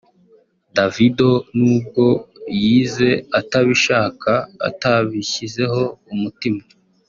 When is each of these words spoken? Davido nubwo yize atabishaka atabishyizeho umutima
Davido 0.75 1.31
nubwo 1.57 2.05
yize 2.59 3.09
atabishaka 3.39 4.31
atabishyizeho 4.69 5.83
umutima 6.13 6.61